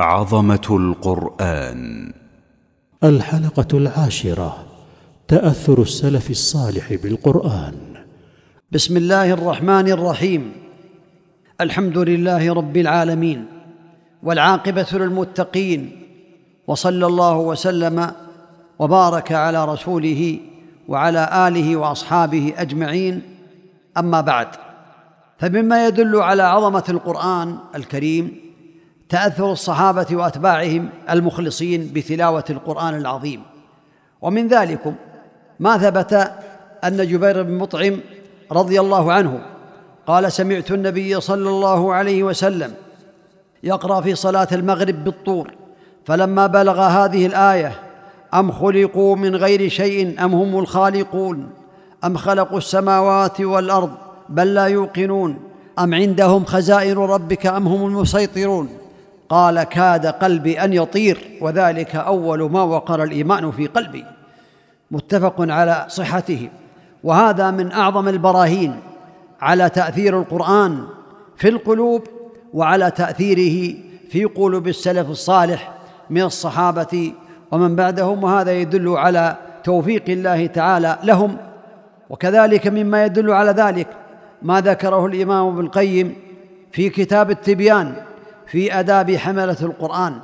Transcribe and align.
عظمة 0.00 0.66
القرآن. 0.70 2.12
الحلقة 3.04 3.78
العاشرة 3.78 4.66
تأثر 5.28 5.82
السلف 5.82 6.30
الصالح 6.30 6.94
بالقرآن. 6.94 7.74
بسم 8.72 8.96
الله 8.96 9.30
الرحمن 9.30 9.88
الرحيم. 9.88 10.52
الحمد 11.60 11.98
لله 11.98 12.54
رب 12.54 12.76
العالمين 12.76 13.46
والعاقبة 14.22 14.86
للمتقين 14.92 16.02
وصلى 16.66 17.06
الله 17.06 17.36
وسلم 17.36 18.12
وبارك 18.78 19.32
على 19.32 19.64
رسوله 19.64 20.38
وعلى 20.88 21.48
آله 21.48 21.76
وأصحابه 21.76 22.52
أجمعين. 22.56 23.22
أما 23.98 24.20
بعد 24.20 24.48
فمما 25.38 25.86
يدل 25.86 26.16
على 26.16 26.42
عظمة 26.42 26.84
القرآن 26.88 27.58
الكريم 27.74 28.43
تأثر 29.08 29.52
الصحابة 29.52 30.06
وأتباعهم 30.12 30.88
المخلصين 31.10 31.90
بتلاوة 31.94 32.44
القرآن 32.50 32.94
العظيم. 32.94 33.42
ومن 34.22 34.48
ذلكم 34.48 34.94
ما 35.60 35.78
ثبت 35.78 36.32
أن 36.84 36.96
جبير 37.06 37.42
بن 37.42 37.58
مطعم 37.58 38.00
رضي 38.52 38.80
الله 38.80 39.12
عنه 39.12 39.40
قال 40.06 40.32
سمعت 40.32 40.70
النبي 40.70 41.20
صلى 41.20 41.48
الله 41.48 41.94
عليه 41.94 42.22
وسلم 42.22 42.74
يقرأ 43.62 44.00
في 44.00 44.14
صلاة 44.14 44.48
المغرب 44.52 45.04
بالطور 45.04 45.54
فلما 46.04 46.46
بلغ 46.46 46.80
هذه 46.80 47.26
الآية 47.26 47.72
أم 48.34 48.52
خلقوا 48.52 49.16
من 49.16 49.36
غير 49.36 49.68
شيء 49.68 50.24
أم 50.24 50.34
هم 50.34 50.58
الخالقون؟ 50.58 51.50
أم 52.04 52.16
خلقوا 52.16 52.58
السماوات 52.58 53.40
والأرض 53.40 53.90
بل 54.28 54.54
لا 54.54 54.64
يوقنون؟ 54.66 55.38
أم 55.78 55.94
عندهم 55.94 56.44
خزائن 56.44 56.98
ربك 56.98 57.46
أم 57.46 57.68
هم 57.68 57.86
المسيطرون؟ 57.86 58.68
قال 59.34 59.62
كاد 59.62 60.06
قلبي 60.06 60.64
أن 60.64 60.72
يطير 60.72 61.18
وذلك 61.40 61.96
أول 61.96 62.50
ما 62.50 62.62
وقر 62.62 63.02
الإيمان 63.02 63.50
في 63.50 63.66
قلبي. 63.66 64.04
متفق 64.90 65.34
على 65.38 65.84
صحته. 65.88 66.48
وهذا 67.04 67.50
من 67.50 67.72
أعظم 67.72 68.08
البراهين 68.08 68.80
على 69.40 69.68
تأثير 69.68 70.20
القرآن 70.20 70.84
في 71.36 71.48
القلوب 71.48 72.02
وعلى 72.52 72.90
تأثيره 72.90 73.74
في 74.10 74.24
قلوب 74.24 74.68
السلف 74.68 75.10
الصالح 75.10 75.72
من 76.10 76.22
الصحابة 76.22 77.12
ومن 77.52 77.76
بعدهم 77.76 78.24
وهذا 78.24 78.52
يدل 78.52 78.88
على 78.88 79.36
توفيق 79.64 80.04
الله 80.08 80.46
تعالى 80.46 80.98
لهم. 81.02 81.36
وكذلك 82.10 82.66
مما 82.66 83.04
يدل 83.04 83.30
على 83.30 83.50
ذلك 83.50 83.86
ما 84.42 84.60
ذكره 84.60 85.06
الإمام 85.06 85.46
ابن 85.46 85.60
القيم 85.60 86.14
في 86.72 86.90
كتاب 86.90 87.30
التبيان 87.30 87.94
في 88.46 88.80
آداب 88.80 89.16
حملة 89.16 89.56
القرآن 89.62 90.18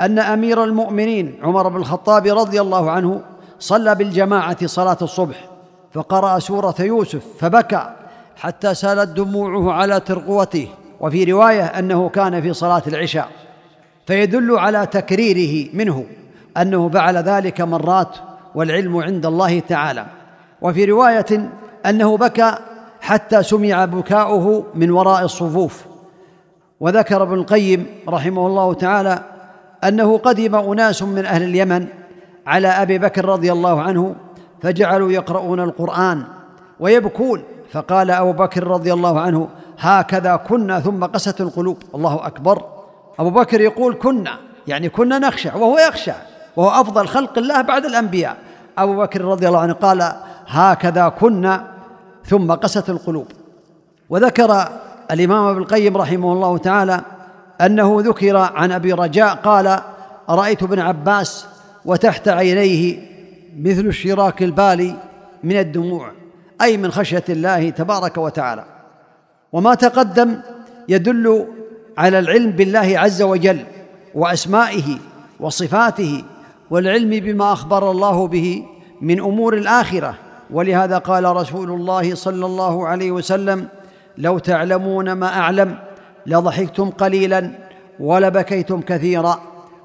أن 0.00 0.18
أمير 0.18 0.64
المؤمنين 0.64 1.38
عمر 1.42 1.68
بن 1.68 1.76
الخطاب 1.76 2.26
رضي 2.26 2.60
الله 2.60 2.90
عنه 2.90 3.20
صلى 3.58 3.94
بالجماعة 3.94 4.66
صلاة 4.66 4.98
الصبح 5.02 5.48
فقرأ 5.92 6.38
سورة 6.38 6.74
يوسف 6.80 7.22
فبكى 7.38 7.90
حتى 8.36 8.74
سالت 8.74 9.08
دموعه 9.08 9.72
على 9.72 10.00
ترقوته 10.00 10.68
وفي 11.00 11.24
رواية 11.24 11.64
أنه 11.64 12.08
كان 12.08 12.42
في 12.42 12.52
صلاة 12.52 12.82
العشاء. 12.86 13.28
فيدل 14.06 14.58
على 14.58 14.86
تكريره 14.86 15.68
منه 15.74 16.06
أنه 16.56 16.88
فعل 16.88 17.16
ذلك 17.16 17.60
مرات 17.60 18.16
والعلم 18.54 18.96
عند 18.96 19.26
الله 19.26 19.60
تعالى. 19.60 20.06
وفي 20.62 20.84
رواية 20.84 21.50
أنه 21.86 22.16
بكى 22.16 22.54
حتى 23.00 23.42
سمع 23.42 23.84
بكاؤه 23.84 24.66
من 24.74 24.90
وراء 24.90 25.24
الصفوف. 25.24 25.84
وذكر 26.84 27.22
ابن 27.22 27.34
القيم 27.34 27.86
رحمه 28.08 28.46
الله 28.46 28.74
تعالى 28.74 29.22
أنه 29.84 30.18
قدم 30.18 30.54
أناس 30.54 31.02
من 31.02 31.24
أهل 31.24 31.42
اليمن 31.42 31.86
على 32.46 32.68
أبي 32.68 32.98
بكر 32.98 33.24
رضي 33.24 33.52
الله 33.52 33.82
عنه 33.82 34.14
فجعلوا 34.62 35.12
يقرؤون 35.12 35.60
القرآن 35.60 36.24
ويبكون. 36.80 37.42
فقال 37.72 38.10
أبو 38.10 38.32
بكر 38.32 38.66
رضي 38.66 38.92
الله 38.92 39.20
عنه 39.20 39.48
هكذا 39.78 40.36
كنا 40.36 40.80
ثم 40.80 41.04
قست 41.04 41.40
القلوب. 41.40 41.76
الله 41.94 42.26
أكبر. 42.26 42.62
أبو 43.18 43.30
بكر 43.30 43.60
يقول 43.60 43.94
كنا. 43.94 44.38
يعني 44.66 44.88
كنا 44.88 45.18
نخشع 45.18 45.54
وهو 45.54 45.78
يخشع 45.78 46.14
وهو 46.56 46.68
أفضل 46.80 47.08
خلق 47.08 47.38
الله 47.38 47.60
بعد 47.62 47.84
الأنبياء. 47.84 48.36
أبو 48.78 48.96
بكر 48.96 49.20
رضي 49.24 49.48
الله 49.48 49.60
عنه 49.60 49.72
قال 49.72 50.12
هكذا 50.46 51.08
كنا 51.08 51.66
ثم 52.26 52.52
قست 52.52 52.90
القلوب. 52.90 53.26
وذكر 54.10 54.68
الإمام 55.14 55.46
ابن 55.46 55.62
القيم 55.62 55.96
رحمه 55.96 56.32
الله 56.32 56.58
تعالى 56.58 57.00
أنه 57.60 57.96
ذكر 58.00 58.36
عن 58.36 58.72
أبي 58.72 58.92
رجاء 58.92 59.34
قال 59.34 59.80
رأيت 60.28 60.62
ابن 60.62 60.78
عباس 60.78 61.46
وتحت 61.84 62.28
عينيه 62.28 62.98
مثل 63.58 63.86
الشراك 63.86 64.42
البالي 64.42 64.96
من 65.44 65.58
الدموع 65.58 66.12
أي 66.62 66.76
من 66.76 66.90
خشية 66.90 67.24
الله 67.28 67.70
تبارك 67.70 68.18
وتعالى. 68.18 68.64
وما 69.52 69.74
تقدم 69.74 70.40
يدل 70.88 71.46
على 71.98 72.18
العلم 72.18 72.50
بالله 72.50 72.98
عز 72.98 73.22
وجل 73.22 73.60
وأسمائه 74.14 74.98
وصفاته 75.40 76.24
والعلم 76.70 77.10
بما 77.10 77.52
أخبر 77.52 77.90
الله 77.90 78.26
به 78.26 78.64
من 79.00 79.20
أمور 79.20 79.54
الآخرة. 79.54 80.14
ولهذا 80.50 80.98
قال 80.98 81.36
رسول 81.36 81.70
الله 81.70 82.14
صلى 82.14 82.46
الله 82.46 82.88
عليه 82.88 83.10
وسلم 83.10 83.68
لو 84.18 84.38
تعلمون 84.38 85.12
ما 85.12 85.26
أعلم 85.26 85.78
لضحكتم 86.26 86.90
قليلا 86.90 87.50
ولبكيتم 88.00 88.80
كثيرا. 88.80 89.40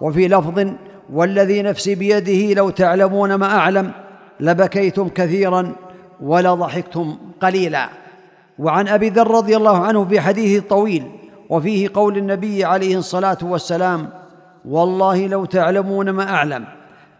وفي 0.00 0.28
لفظ 0.28 0.66
والذي 1.12 1.62
نفسي 1.62 1.94
بيده 1.94 2.54
لو 2.54 2.70
تعلمون 2.70 3.34
ما 3.34 3.46
أعلم 3.46 3.92
لبكيتم 4.40 5.08
كثيرا 5.08 5.72
ولضحكتم 6.20 7.16
قليلا. 7.40 7.88
وعن 8.58 8.88
أبي 8.88 9.08
ذر 9.08 9.30
رضي 9.30 9.56
الله 9.56 9.78
عنه 9.78 10.04
في 10.04 10.20
حديث 10.20 10.62
طويل 10.62 11.04
وفيه 11.48 11.88
قول 11.94 12.18
النبي 12.18 12.64
عليه 12.64 12.98
الصلاة 12.98 13.38
والسلام 13.42 14.08
والله 14.64 15.26
لو 15.26 15.44
تعلمون 15.44 16.10
ما 16.10 16.30
أعلم 16.30 16.64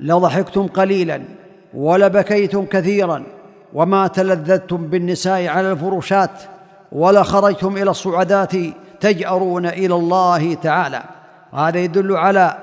لضحكتم 0.00 0.66
قليلا 0.66 1.22
ولبكيتم 1.74 2.64
كثيرا 2.64 3.22
وما 3.74 4.06
تلذذتم 4.06 4.76
بالنساء 4.76 5.46
على 5.46 5.72
الفروشات 5.72 6.30
ولخرجتم 6.92 7.76
إلى 7.76 7.91
الصعدات 7.91 8.53
تجأرون 9.00 9.66
إلى 9.66 9.94
الله 9.94 10.54
تعالى. 10.54 11.03
هذا 11.53 11.78
يدل 11.78 12.16
على 12.16 12.56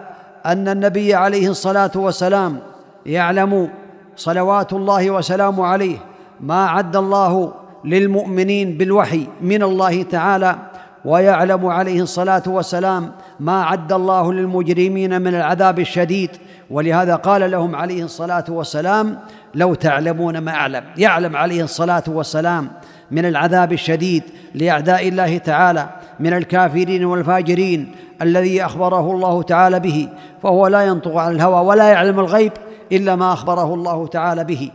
أن 0.45 0.67
النبي 0.67 1.16
عليه 1.16 1.50
الصلاة 1.50 1.91
والسلام 1.95 2.59
يعلم 3.06 3.69
صلوات 4.16 4.73
الله 4.73 5.12
وسلامه 5.12 5.66
عليه 5.66 5.97
ما 6.40 6.66
عد 6.66 6.95
الله 6.95 7.53
للمؤمنين 7.85 8.78
بالوحي 8.78 9.28
من 9.41 9.63
الله 9.63 10.03
تعالى 10.03 10.56
ويعلم 11.06 11.66
عليه 11.66 12.01
الصلاة 12.01 12.44
والسلام 12.47 13.11
ما 13.40 13.63
عد 13.63 13.94
الله 13.94 14.34
للمجرمين 14.34 15.22
من 15.22 15.35
العذاب 15.35 15.79
الشديد. 15.79 16.29
ولهذا 16.69 17.16
قال 17.16 17.51
لهم 17.51 17.75
عليه 17.75 18.03
الصلاة 18.03 18.46
والسلام 18.50 19.19
لو 19.56 19.73
تعلمون 19.73 20.38
ما 20.38 20.51
أعلم. 20.51 20.84
يعلم 20.97 21.35
عليه 21.35 21.63
الصلاة 21.63 22.03
والسلام 22.07 22.72
من 23.12 23.25
العذاب 23.25 23.74
الشديد 23.74 24.24
لأعداء 24.56 25.08
الله 25.08 25.38
تعالى 25.38 25.90
من 26.20 26.34
الكافرين 26.34 27.06
والفاجرين 27.06 27.96
الذي 28.22 28.66
أخبره 28.66 29.12
الله 29.12 29.44
تعالى 29.44 29.80
به 29.80 30.09
فهو 30.44 30.68
لا 30.68 30.81
ينطق 30.81 31.16
عن 31.16 31.31
الهوى 31.31 31.66
ولا 31.66 31.90
يعلم 31.90 32.20
الغيب 32.20 32.52
إلا 32.92 33.16
ما 33.16 33.34
أخبره 33.34 33.74
الله 33.74 34.08
تعالى 34.08 34.44
به. 34.44 34.72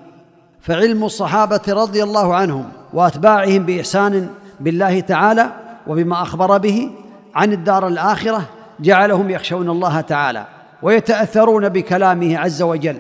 فعلم 0.61 1.05
الصحابة 1.05 1.61
رضي 1.69 2.03
الله 2.03 2.35
عنهم 2.35 2.65
وأتباعهم 2.93 3.67
بإحسان 3.67 4.29
بالله 4.61 5.01
تعالى 5.01 5.51
وبما 5.87 6.23
أخبر 6.23 6.59
به 6.59 6.91
عن 7.35 7.53
الدار 7.53 7.89
الآخرة 7.89 8.43
جعلهم 8.81 9.31
يخشون 9.31 9.71
الله 9.71 10.01
تعالى 10.01 10.47
ويتأثرون 10.83 11.69
بكلامه 11.69 12.39
عز 12.39 12.63
وجل. 12.63 12.97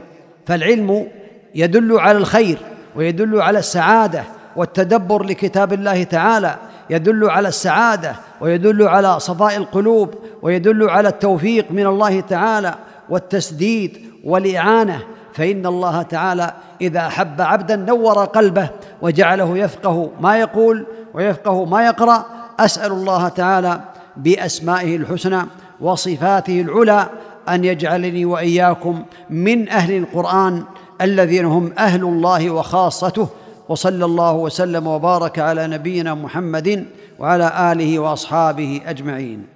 فالعلم 0.47 1.07
يدل 1.55 1.99
على 2.01 2.19
الخير 2.19 2.59
ويدل 2.97 3.43
على 3.43 3.59
السعادة 3.59 4.25
والتدبر 4.57 5.23
لكتاب 5.23 5.73
الله 5.73 6.03
تعالى 6.03 6.57
يدل 6.91 7.31
على 7.31 7.49
السعادة 7.49 8.17
ويدل 8.41 8.89
على 8.89 9.21
صفاء 9.21 9.57
القلوب 9.57 10.15
ويدل 10.43 10.91
على 10.91 11.09
التوفيق 11.09 11.71
من 11.71 11.87
الله 11.87 12.21
تعالى 12.21 12.75
والتسديد 13.09 13.99
والإعانة. 14.25 15.03
فإن 15.33 15.67
الله 15.67 16.03
تعالى 16.03 16.53
إذا 16.81 17.07
أحب 17.07 17.41
عبدا 17.41 17.77
نور 17.77 18.25
قلبه 18.25 18.69
وجعله 19.03 19.59
يفقه 19.59 20.11
ما 20.21 20.39
يقول 20.39 20.87
ويفقه 21.15 21.65
ما 21.65 21.87
يقرأ. 21.87 22.27
أسأل 22.61 22.93
الله 22.93 23.29
تعالى 23.29 23.81
بأسمائه 24.17 24.97
الحسنى 24.97 25.43
وصفاته 25.81 26.61
العلى 26.61 27.07
أن 27.49 27.65
يجعلني 27.65 28.25
وإياكم 28.25 29.05
من 29.31 29.69
أهل 29.69 29.97
القرآن 29.97 30.65
الذين 31.01 31.45
هم 31.45 31.73
أهل 31.79 32.03
الله 32.03 32.51
وخاصته 32.51 33.29
وصلى 33.69 34.05
الله 34.05 34.33
وسلم 34.33 34.87
وبارك 34.87 35.39
على 35.39 35.67
نبينا 35.67 36.15
محمد 36.15 36.87
وعلى 37.19 37.73
آله 37.73 37.99
وأصحابه 37.99 38.81
أجمعين. 38.87 39.47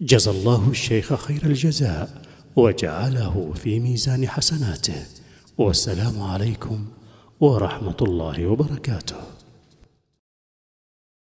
جزى 0.00 0.30
الله 0.30 0.68
الشيخ 0.70 1.14
خير 1.14 1.42
الجزاء 1.44 2.08
وجعله 2.56 3.52
في 3.54 3.80
ميزان 3.80 4.28
حسناته. 4.28 5.02
والسلام 5.58 6.22
عليكم 6.22 6.84
ورحمة 7.40 7.96
الله 8.02 8.46
وبركاته. 8.46 9.33